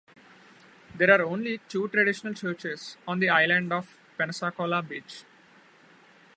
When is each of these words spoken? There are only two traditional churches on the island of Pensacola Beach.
There 0.95 1.11
are 1.11 1.23
only 1.23 1.59
two 1.69 1.87
traditional 1.89 2.33
churches 2.33 2.97
on 3.07 3.19
the 3.19 3.29
island 3.29 3.71
of 3.71 3.99
Pensacola 4.17 4.81
Beach. 4.81 5.25